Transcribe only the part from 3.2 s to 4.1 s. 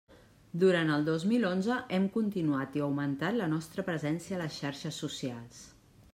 la nostra